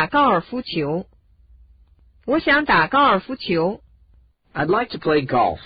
[0.00, 1.06] 打高尔夫球。
[2.26, 3.82] 我想打高尔夫球。
[4.52, 5.58] I'd like to play golf.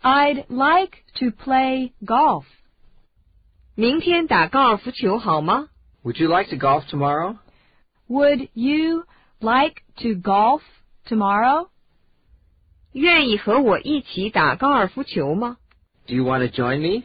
[0.00, 2.44] I'd like to play golf.
[3.74, 5.68] 明天打高尔夫球好吗？
[6.02, 7.38] Would you like to golf tomorrow?
[8.08, 9.04] Would you
[9.38, 10.62] like to golf
[11.06, 11.68] tomorrow?
[12.92, 15.58] 愿意和我一起打高尔夫球吗？
[16.06, 17.04] Do you want to join me?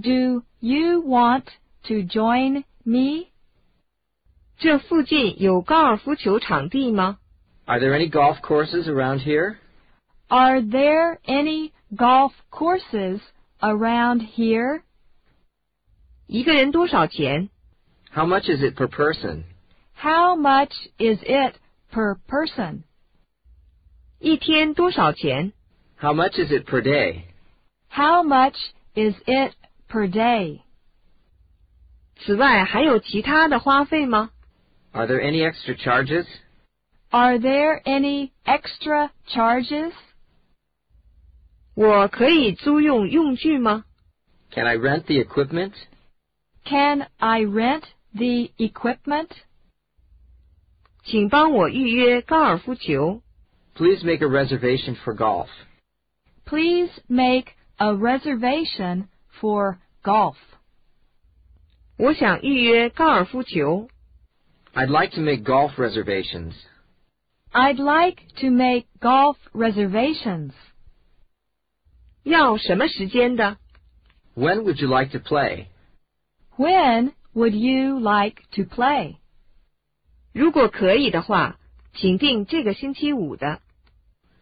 [0.00, 1.44] Do you want
[1.84, 3.28] to join me?
[4.62, 7.18] 这附近有高尔夫球场地吗？
[7.66, 9.56] Are there any golf courses around here?
[10.28, 13.20] Are there any golf courses
[13.60, 14.82] around here?
[16.26, 17.50] 一个人多少钱？
[18.12, 19.44] How much is it per person?
[19.94, 21.54] How much is it
[21.92, 22.82] per person?
[24.18, 25.52] 一天多少钱？
[25.98, 27.24] How much is it per day?
[27.88, 28.56] How much
[28.94, 29.52] is it
[29.88, 30.60] per day?
[32.16, 34.30] 此外还有其他的花费吗？
[34.92, 36.26] Are there any extra charges?
[37.10, 39.92] Are there any extra charges?
[41.74, 43.84] 我可以租用用具吗？
[44.50, 45.72] Can I rent the equipment?
[46.64, 49.30] Can I rent the equipment?
[51.04, 53.22] 请帮我预约高尔夫球。
[53.74, 55.48] Please make a reservation for golf.
[56.44, 59.06] Please make a reservation
[59.40, 60.36] for golf.
[61.96, 63.88] 我想预约高尔夫球。
[64.74, 66.54] I'd like to make golf reservations.
[67.52, 70.52] I'd like to make golf reservations.
[72.22, 73.58] 要什么时间的？
[74.34, 75.66] When would you like to play?
[76.56, 79.16] When would you like to play?
[80.32, 81.58] 如果可以的话，
[81.94, 83.60] 请定这个星期五的。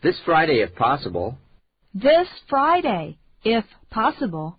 [0.03, 1.37] This Friday if possible.
[1.99, 4.57] This Friday, if possible.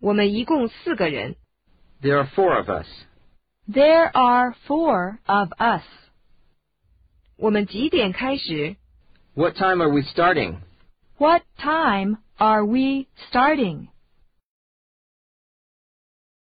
[0.00, 1.36] 我们一共四个人，
[2.02, 2.86] There are four of us.
[3.68, 5.82] There are four of us.
[7.36, 8.76] 我们几点开始？
[9.34, 10.58] What time are we starting?
[11.18, 13.88] What time are we starting?